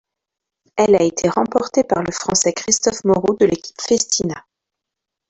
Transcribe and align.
Elle 0.77 0.95
a 0.95 1.03
été 1.03 1.29
remportée 1.29 1.83
par 1.83 2.01
le 2.01 2.11
Français 2.11 2.53
Christophe 2.53 3.03
Moreau 3.03 3.35
de 3.39 3.45
l'équipe 3.45 3.79
Festina. 3.79 4.47